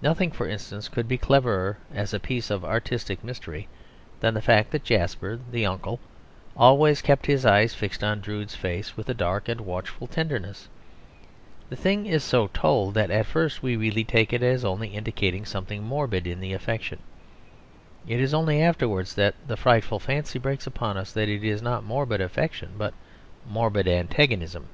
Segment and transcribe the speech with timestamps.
[0.00, 3.68] Nothing, for instance, could be cleverer as a piece of artistic mystery
[4.20, 6.00] than the fact that Jasper, the uncle,
[6.56, 10.70] always kept his eyes fixed on Drood's face with a dark and watchful tenderness;
[11.68, 15.44] the thing is so told that at first we really take it as only indicating
[15.44, 17.00] something morbid in the affection;
[18.06, 21.84] it is only afterwards that the frightful fancy breaks upon us that it is not
[21.84, 22.94] morbid affection but
[23.46, 24.66] morbid antagonism.